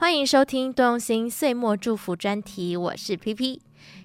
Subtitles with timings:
[0.00, 3.58] 欢迎收听多用心岁末祝福专题，我是 PP。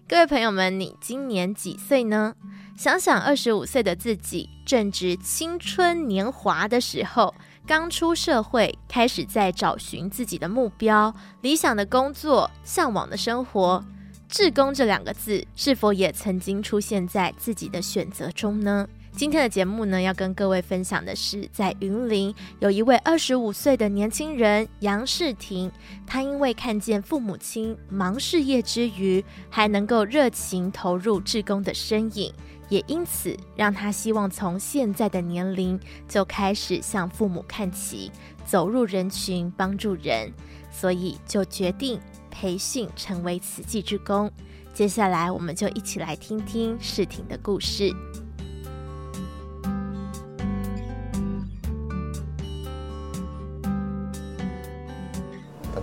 [0.08, 2.34] 各位朋友们，你今年几岁呢？
[2.76, 7.36] 想想二十五岁的自己，正值青春年华的时候，
[7.68, 13.86] 刚出社会，开始在找寻自己的目标、理想的工作、向往的生活。
[14.28, 18.88] 志工这两个字，是否也曾经出现在自己的选择中呢？
[19.16, 25.72] 今天的节目呢，要跟各位分享的是，在云林有一位二十五岁的年轻人杨世婷，
[26.06, 32.34] 他因为看见父母亲忙事业之余，还能够热情投入志工的身影，
[32.70, 38.12] 也因此让他希望从现在的年龄就开始向父母看齐，
[38.44, 40.34] 走入人群帮助人，
[40.72, 42.00] 所以就决定
[42.32, 44.30] 培训成为慈济志工。
[44.74, 47.94] 接下来，我们就一起来听听世婷的故事。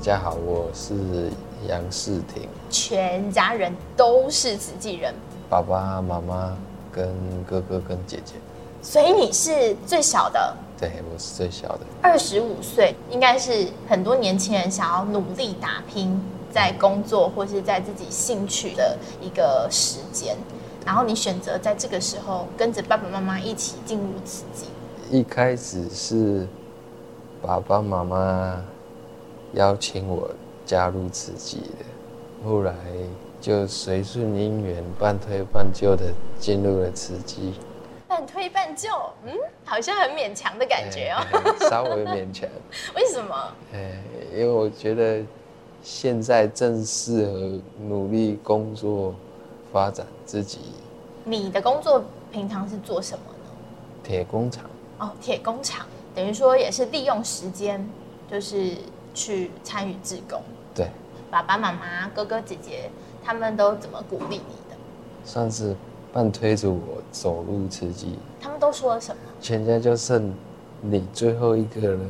[0.01, 1.31] 家好，我是
[1.69, 2.49] 杨世婷。
[2.71, 5.15] 全家人都是慈济人，
[5.51, 6.57] 爸爸妈妈
[6.91, 7.15] 跟
[7.47, 8.37] 哥哥跟姐姐。
[8.81, 10.57] 所以你是最小的？
[10.79, 11.81] 对，我是最小的。
[12.01, 16.19] 二十五岁，应该是很多年轻人想要努力打拼，
[16.51, 20.35] 在工作或是在自己兴趣的一个时间。
[20.87, 24.65] 然后你选择在这个时候跟着爸爸妈妈一起进入慈济。
[25.11, 26.49] 一开始是
[27.43, 28.65] 爸爸妈妈。
[29.55, 30.31] 邀请我
[30.65, 32.75] 加入慈济的，后来
[33.41, 37.55] 就随顺因缘，半推半就的进入了慈济。
[38.07, 38.89] 半推半就，
[39.25, 39.33] 嗯，
[39.65, 41.19] 好像很勉强的感觉哦。
[41.33, 42.49] 欸、稍微勉强。
[42.95, 43.35] 为什么？
[43.73, 45.23] 哎、欸，因为我觉得
[45.83, 49.15] 现在正适合努力工作，
[49.73, 50.59] 发展自己。
[51.25, 53.51] 你的工作平常是做什么呢？
[54.05, 54.65] 铁工厂。
[54.99, 57.89] 哦，铁工厂，等于说也是利用时间，
[58.31, 58.77] 就是。
[59.15, 60.43] 去参与志工，
[60.75, 60.89] 对，
[61.31, 62.91] 爸爸妈妈、哥哥姐姐
[63.25, 64.77] 他们都怎么鼓励你的？
[65.25, 65.77] 算是
[66.13, 68.19] 半推着我走入慈济。
[68.41, 69.23] 他们都说了什么？
[69.41, 70.35] 全家就剩
[70.81, 72.01] 你最后一个了，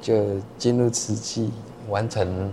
[0.00, 1.52] 就进入慈济，
[1.88, 2.50] 完成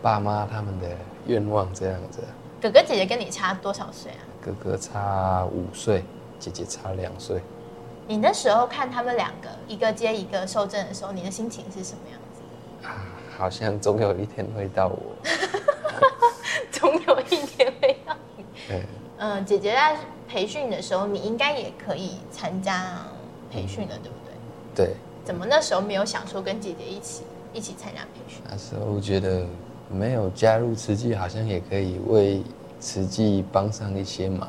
[0.00, 0.88] 爸妈他们的
[1.26, 2.22] 愿望，这样子。
[2.60, 4.22] 哥哥姐姐跟你差多少岁啊？
[4.40, 6.04] 哥哥差五岁，
[6.38, 7.42] 姐姐差两岁。
[8.06, 12.86] 你那时候看他们两个一个接一个受证的时候，你的心情是什么样子？
[12.86, 15.16] 啊好像总有一天会到我，
[16.70, 18.44] 总有一天会到你。
[18.68, 18.82] 对，
[19.18, 19.96] 嗯、呃，姐姐在
[20.28, 22.98] 培训的时候，你应该也可以参加
[23.50, 24.16] 培训的，对不
[24.74, 24.86] 对？
[24.86, 24.96] 对。
[25.24, 27.22] 怎么那时候没有想说跟姐姐一起
[27.52, 28.42] 一起参加培训？
[28.50, 29.46] 那时候我觉得
[29.88, 32.42] 没有加入慈济，好像也可以为
[32.80, 34.48] 慈济帮上一些忙。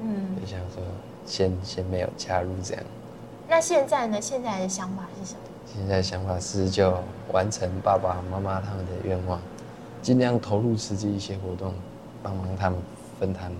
[0.00, 0.82] 嗯，就想说
[1.24, 2.84] 先先没有加入这样。
[3.48, 4.20] 那现在呢？
[4.20, 5.40] 现在的想法是什么？
[5.66, 6.98] 现在想法是就
[7.32, 9.40] 完成爸爸妈妈他们的愿望，
[10.02, 11.72] 尽量投入实际一些活动，
[12.22, 12.78] 帮忙他们
[13.18, 13.50] 分摊。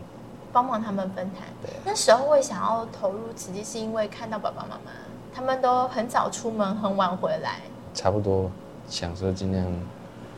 [0.52, 1.48] 帮忙他们分摊。
[1.62, 1.70] 对。
[1.84, 4.90] 那时候会想要投入慈济，是因为看到爸爸妈妈
[5.34, 7.60] 他们都很早出门，很晚回来。
[7.94, 8.50] 差不多，
[8.86, 9.66] 想说尽量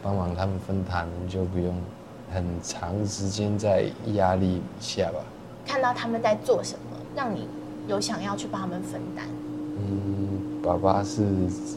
[0.00, 1.74] 帮忙他们分摊，就不用
[2.32, 5.18] 很长时间在压力下吧。
[5.66, 7.48] 看到他们在做什么，让你
[7.88, 9.26] 有想要去帮他们分担。
[9.76, 10.43] 嗯。
[10.64, 11.22] 爸爸是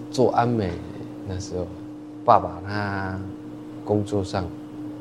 [0.10, 0.72] 做安美，
[1.28, 1.68] 那时候，
[2.24, 3.20] 爸爸他
[3.84, 4.46] 工作上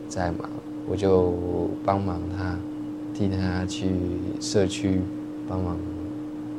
[0.08, 0.50] 在忙，
[0.88, 1.32] 我就
[1.84, 2.58] 帮忙他，
[3.14, 3.94] 替他去
[4.40, 5.00] 社区
[5.48, 5.78] 帮忙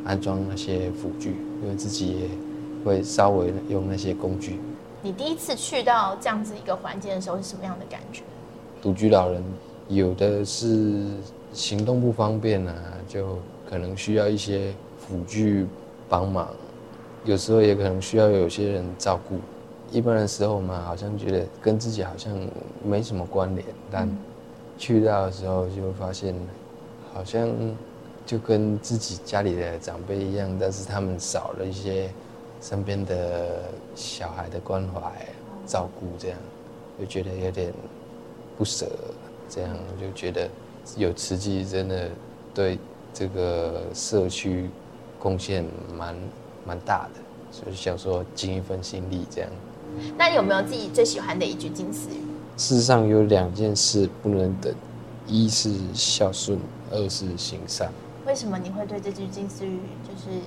[0.06, 2.30] 安装那些辅具，因为自己也
[2.86, 4.58] 会稍微用那些工具。
[5.02, 8.24] 你第一次去到这样子一个环境的时候是什么样的感觉？
[8.82, 9.44] 独居老人
[9.90, 11.04] 有的是
[11.52, 12.74] 行动不方便啊，
[13.06, 13.38] 就
[13.70, 15.68] 可能需要一些辅具
[16.08, 16.48] 帮忙。
[17.28, 19.38] 有时候也可能需要有些人照顾，
[19.92, 22.34] 一般的时候嘛，好像觉得跟自己好像
[22.82, 24.10] 没什么关联，但
[24.78, 26.34] 去到的时候就会发现，
[27.14, 27.50] 好像
[28.26, 32.10] 就跟自己家里的长辈一样，但是他们少了一些
[32.62, 33.60] 身边的
[33.94, 35.12] 小孩的关怀、
[35.66, 36.38] 照顾，这样
[36.98, 37.74] 就觉得有点
[38.58, 38.88] 不舍，
[39.50, 40.50] 这样就觉得
[40.96, 42.10] 有慈济真的
[42.54, 42.80] 对
[43.14, 44.70] 这个社区
[45.20, 46.16] 贡献蛮。
[46.68, 49.50] 蛮大的，所以想说尽一份心力这样。
[50.18, 52.22] 那有没有自己最喜欢的一句金丝语？
[52.58, 54.74] 世上有两件事不能等，
[55.26, 56.60] 一是孝顺，
[56.92, 57.90] 二是行善。
[58.26, 60.38] 为什么你会对这句金丝语就是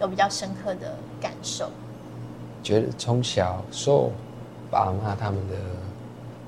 [0.00, 1.70] 有比较深刻的感受？
[2.62, 4.10] 觉得从小受
[4.70, 5.56] 爸妈他们的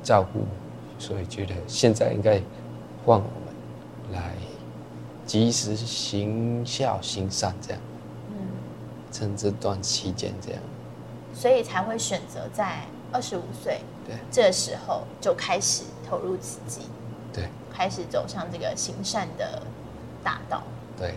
[0.02, 0.40] 照顾，
[0.98, 2.40] 所以觉得现在应该
[3.04, 4.34] 换我们来
[5.26, 7.80] 及时行孝行善这样。
[9.12, 10.60] 趁这段期间，这样，
[11.34, 12.80] 所以才会选择在
[13.12, 16.88] 二十五岁对，这时候就开始投入自己，
[17.32, 19.62] 对，开始走上这个行善的
[20.24, 20.62] 大道，
[20.98, 21.14] 对，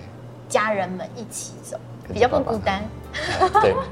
[0.50, 1.80] 家人们一起走，
[2.14, 2.84] 比较不孤单，
[3.62, 3.74] 对。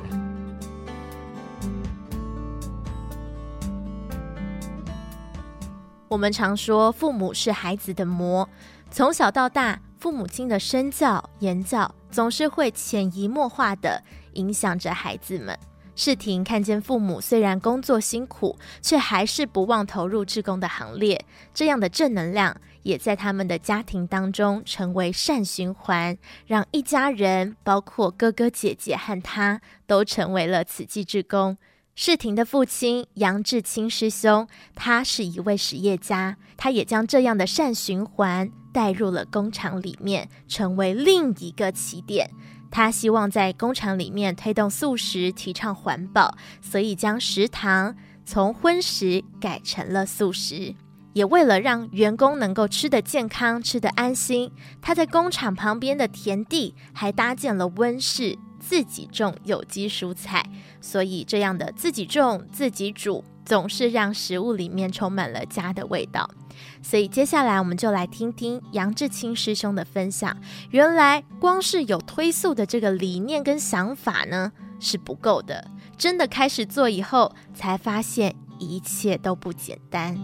[6.09, 8.47] 我们常说，父母是孩子的魔，
[8.91, 14.03] 从小到大，父母亲的身教言教总是会潜移默化地
[14.33, 15.57] 影响着孩子们。
[15.95, 21.23] 世婷看见父母虽然工作辛苦，却还是不忘投入志工的行列，
[21.53, 31.57] 这样的正能量也在他们的家庭当中成为善循环，让一家人，包括哥哥姐姐和他，都成为了慈济志工。
[31.95, 34.45] 世婷的父亲杨志清师兄，
[34.75, 42.29] 他是一位实业家，他也将这样的善循环带入了工厂里面，成为另一个起点。
[42.69, 50.73] 他希望在工厂里面推动素食，提倡环保，所以将食堂从荤食改成了素食，
[51.13, 58.37] 也为了让员工能够吃得健康、吃得安心，他在工厂旁边的田地还搭建了温室。
[58.65, 60.41] 自己种有机蔬菜，
[60.79, 66.29] 所以这样的自己种自己煮，总是让食物里面充满了家的味道。
[66.81, 70.35] 所以接下来我们就来听听杨志清师兄的分享。
[70.71, 75.67] 原来光是有推素的这个理念跟想法呢，是不够的。
[75.97, 80.17] 真的开始做以后，才发现一切都不简单。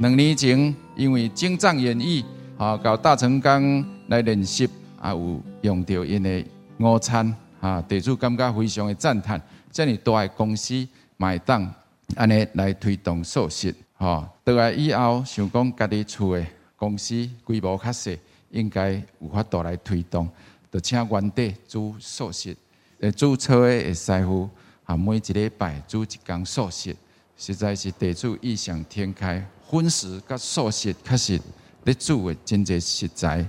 [0.00, 2.24] 两年前，因为精湛演绎，
[2.56, 3.84] 啊，搞大成钢。
[4.10, 4.68] 来练习
[4.98, 6.44] 啊，有用到因的
[6.78, 9.40] 午餐啊，地主感觉非常的赞叹。
[9.70, 10.86] 这么大的公司
[11.16, 11.72] 买单，
[12.16, 16.44] 安尼来推动素食，吼，倒来以后想讲家己厝的
[16.76, 18.10] 公司规模较小，
[18.50, 20.28] 应该有法度来推动，
[20.72, 22.56] 就请原地煮素食。
[23.00, 24.48] 诶，煮菜的师傅
[24.84, 26.96] 啊，每一礼拜煮一工素食，
[27.36, 31.40] 实在是地主异想天开，荤食甲素食确实
[31.84, 33.46] 咧煮的真济食材。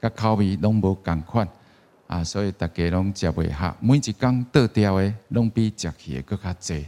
[0.00, 1.48] 甲口味拢无共款
[2.08, 3.76] 啊，所以大家拢食袂下。
[3.80, 6.86] 每一工倒掉的拢比食去的佫较济，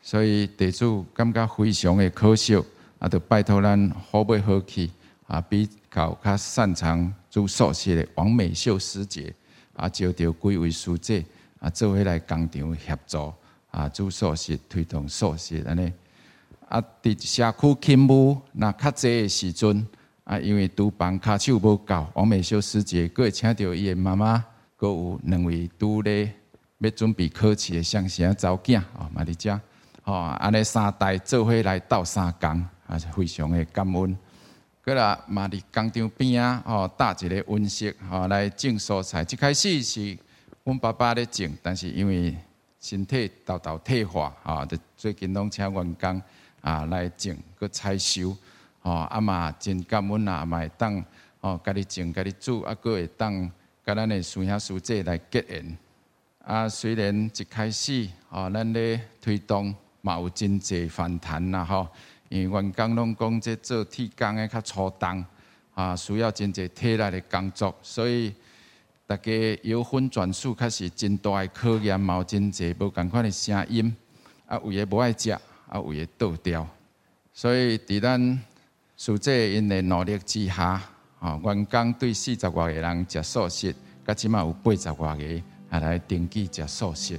[0.00, 2.56] 所以地主感觉非常的可惜，
[2.98, 4.90] 啊，就拜托咱好不好去
[5.26, 9.32] 啊，比较较擅长做素食的王美秀师姐
[9.76, 11.24] 啊，招着几位师姐
[11.60, 13.32] 啊，做伙来工厂协助
[13.70, 15.92] 啊，做素食推动素食安尼
[16.68, 19.86] 啊，伫社区勤务那较济的时阵。
[20.24, 24.42] 啊，因为厨房卡手无够，王美秀师姐阁会请到伊的妈妈，
[24.82, 26.34] 阁有两位拄咧
[26.78, 29.60] 要准备考试的双生查某囝哦，嘛伫遮
[30.02, 34.18] 哦，安尼三代做伙来斗三工，啊，是非常的感恩。
[34.80, 39.22] 阁啦，嘛伫工厂边啊，哦，搭一个温室，哦，来种蔬菜。
[39.22, 40.18] 一开始是
[40.64, 42.36] 阮爸爸咧种，但是因为
[42.80, 46.22] 身体豆豆退化，啊，就最近拢请员工
[46.60, 48.36] 啊来种，阁采收。
[48.82, 51.04] 哦，阿妈真感恩啊，嘛会当
[51.40, 53.48] 哦，家己种家己煮，啊，阁会当
[53.84, 55.76] 甲咱的师兄师姐来结缘。
[56.44, 61.88] 啊，虽然一开始哦，咱咧推动嘛有真济反弹啦，吼，
[62.28, 65.24] 因为员工拢讲这做铁工的较粗重，
[65.74, 68.34] 啊，需要真济体力的工作，所以
[69.06, 73.94] 大家由荤转数，开始真大的考验，嘛有真济无共款的声音，
[74.46, 75.40] 啊，有的无爱食，啊，
[75.74, 76.68] 有的倒掉，
[77.32, 78.40] 所以伫咱。
[78.94, 80.80] 在这因的努力之下，
[81.22, 83.72] 啊，员工对四十外个人食素食，
[84.04, 87.16] 甲即码有八十外个啊来登记食素食，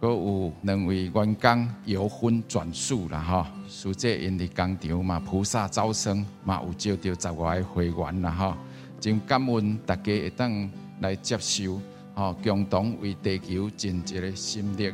[0.00, 8.58] 阁有两位员工由荤转素啦，哈，在这因的工厂嘛，菩萨招生嘛，有招到十外个会员啦，哈，
[8.98, 10.68] 真感恩大家会当
[11.00, 11.80] 来接受，
[12.16, 14.92] 哈，共同为地球尽一个心力。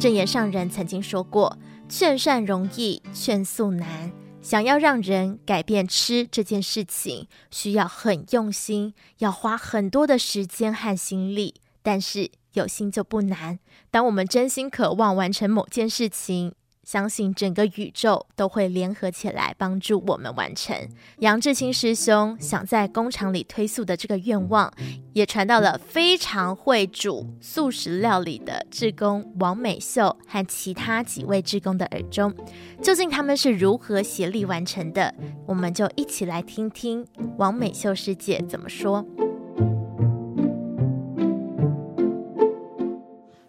[0.00, 1.54] 正言上人曾经说过。
[1.90, 4.12] 劝善容易，劝素难。
[4.48, 11.56] 想要让人改变吃这件事情，需要很用心，要花很多的时间和心力。
[11.82, 13.58] 但是有心就不难。
[13.90, 16.54] 当我们真心渴望完成某件事情，
[16.90, 20.74] 相信整个宇宙都会联合起来帮助我们完成。
[21.18, 24.72] 杨志清师兄想在工厂里推素的这个愿望，
[25.12, 32.34] 也传到了非常会煮素食料理的志工王美秀和其他几位志工的耳中。
[32.80, 35.14] 究竟他们是如何协力完成的？
[35.44, 39.06] 我们就一起来听听王美秀师姐怎么说。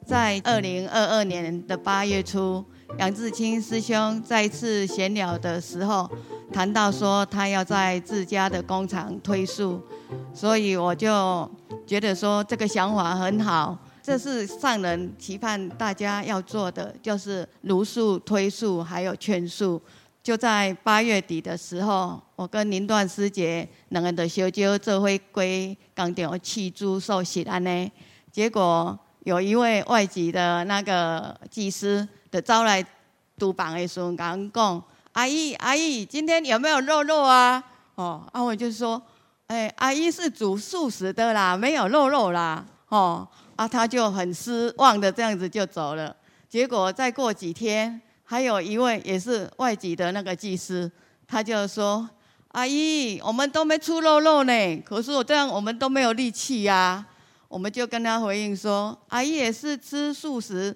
[0.03, 2.65] 在二零二二年的八月初。
[2.97, 6.09] 杨志清师兄再次闲聊的时候，
[6.51, 9.81] 谈到说他要在自家的工厂推素，
[10.33, 11.49] 所以我就
[11.85, 13.77] 觉得说这个想法很好。
[14.01, 19.81] 这是上人期盼大家要做的，就是如数、推数，还有劝数。
[20.21, 27.91] 就在八月底的时候，我跟林段师姐两个人的小酒做会归刚点弃猪受洗安呢。
[28.31, 32.85] 结果有一位外籍的那个技师的招来
[33.37, 34.83] 督办的时候，刚讲
[35.13, 37.63] ：“阿姨，阿姨，今天有没有肉肉啊？”
[37.95, 39.01] 哦，啊，我就说
[39.47, 43.27] ：“哎，阿姨是煮素食的啦，没有肉肉啦。”哦。
[43.55, 46.15] 啊，他就很失望的这样子就走了。
[46.47, 50.89] 结果再过几天，还有一位也是外籍的那个技师，
[51.27, 52.09] 他就说
[52.55, 57.05] ：“阿姨，我们都没出肉肉呢，可是我这样我们都没有力气呀。”
[57.49, 60.73] 我们就跟他回应说：“阿姨也是吃素食，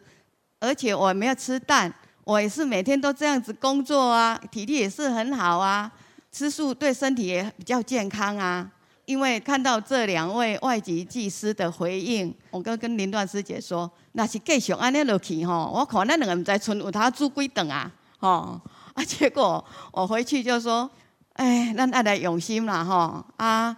[0.63, 1.93] 而且我没有吃蛋，
[2.23, 5.91] 我也是每天都这样子工作啊，体力也是很好啊，
[6.31, 8.71] 吃素对身体也比较健康啊。”
[9.05, 18.61] 因为看到这两位外籍技师的回应，我跟跟林段师姐说，那是继续安尼落去吼，我看咱两个唔知村有他煮几顿啊，吼
[18.93, 20.89] 啊，结果我回去就说，
[21.33, 23.75] 哎，咱爱来用心啦吼，啊，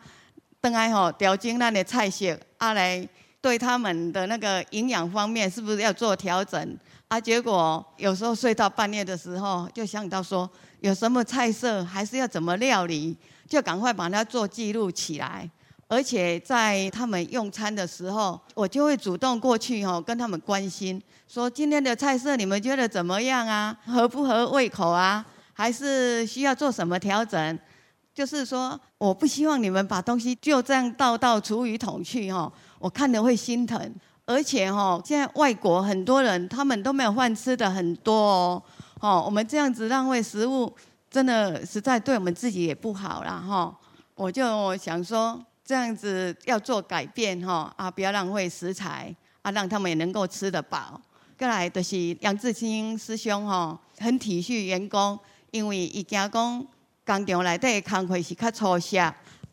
[0.62, 3.10] 等下吼调整咱的菜色，啊来
[3.46, 6.78] 对他们的那个营养方面是不是要做调整？
[7.10, 10.50] 啊，结果有时候睡到半夜的时候，就想到说，
[10.80, 13.16] 有什么菜色还是要怎么料理。
[13.48, 15.48] 就赶快把它做记录起来，
[15.88, 23.78] 而且在他们用餐的时候，我就会主动过去哈，跟他们关心，说今天的菜色你们觉得怎么样啊？
[23.86, 25.24] 合不合胃口啊？
[25.54, 27.60] 还是需要做什么调整？
[28.16, 33.94] 就是说，我不希望你们把东西就这样倒到厨余桶去哈，我看了会心疼。
[34.26, 38.64] 而且哈，现在外国很多人他们都没有饭吃的很多哦，
[39.02, 40.74] 哦，我们这样子浪费食物。
[41.12, 43.38] 真的实在对我们自己也不好啦。
[43.38, 43.74] 哈，
[44.16, 51.00] 我就想说这样子要做改变哈啊，不要浪费食材啊，让他们也能够吃得饱。
[51.38, 55.18] 过来就是杨志清师兄哈，很体恤员工，
[55.52, 56.68] 因为伊惊讲
[57.06, 58.98] 工厂内底工课是较粗细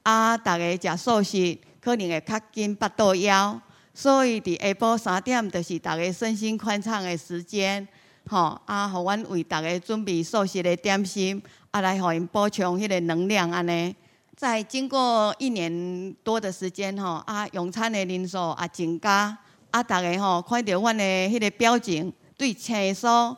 [0.02, 3.60] 啊，大家食素食可能会较紧腹肚枵，
[3.92, 7.86] 所以伫下晡三点就是大家身心宽敞的时间。
[8.28, 11.42] 吼啊，互阮为大家准备素食的点心，
[11.72, 13.94] 啊，来互因补充迄个能量安尼。
[14.36, 19.36] 在经过一年多的时间吼，啊，用餐的人数也增加，
[19.72, 23.36] 啊，大家吼看到阮的迄个表情，对青蔬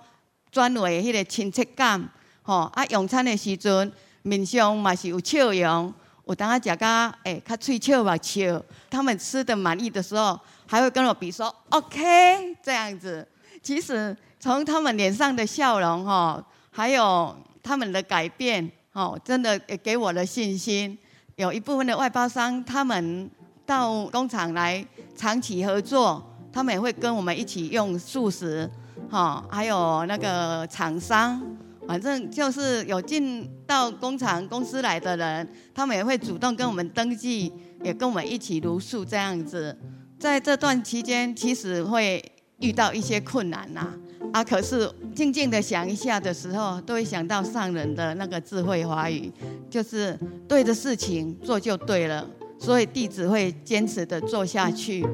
[0.52, 2.06] 转为迄个亲切感，
[2.42, 3.90] 吼啊，用餐的时阵
[4.24, 5.94] 面上嘛是有笑容，
[6.26, 13.26] 有当他食甲诶较喙笑目笑，他们吃的满意的时候，还会跟我比说 OK 这样子。
[13.62, 14.14] 其实。
[14.40, 20.98] 从他们脸上的笑容，哈，还有他们的改变，哦，真的也给我的信心。
[21.36, 23.30] 有一部分的外包商，他们
[23.64, 28.70] 到工厂来长期合作，他们也会跟我们一起用素食，
[29.10, 31.40] 哈，还有那个厂商，
[31.86, 39.76] 反正就是有进到工厂公司来的人，他们也会主动跟我们登记，也跟我们一起如数这样子。
[40.18, 42.24] 在这段期间，其实会
[42.60, 43.92] 遇到一些困难呐。
[44.32, 49.30] 啊，可是静静的想一下的时候，都会想到上人的那个智慧华语，
[49.68, 52.26] 就是对的事情做就对了，
[52.58, 55.06] 所以弟子会坚持的做下去。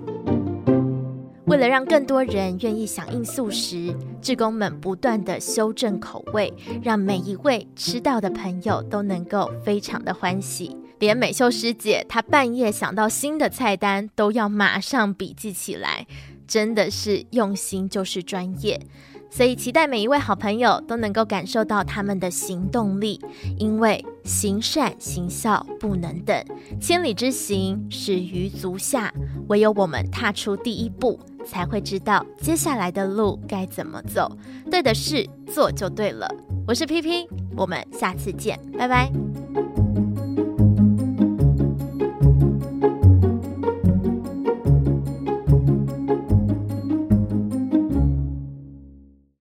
[1.50, 3.92] 为了让更多人愿意响应素食，
[4.22, 10.76] 志工们不断的修正口味，让每一位吃到的朋友都能够非常的欢喜。
[11.00, 16.06] 连美秀师姐她半夜想到新的菜单，都要马上笔记起来，
[16.46, 18.80] 真的是用心就是专业。
[19.28, 23.20] 所以，期待每一位好朋友都能够感受到他们的行动力，
[23.58, 26.44] 因为行善行孝不能等，
[26.80, 29.12] 千里之行始于足下，
[29.48, 34.30] 唯有我们踏出第一步，才会知道接下来的路该怎么走。
[34.70, 36.28] 对的事做就对了。
[36.66, 39.29] 我是 PP，我们下次见，拜拜。